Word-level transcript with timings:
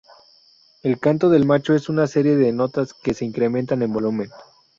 El 0.81 0.99
canto 0.99 1.29
del 1.29 1.45
macho 1.45 1.75
es 1.75 1.87
una 1.87 2.07
serie 2.07 2.35
de 2.35 2.51
notas 2.51 2.95
que 2.95 3.13
se 3.13 3.23
incrementan 3.23 3.83
en 3.83 3.93
volumen. 3.93 4.29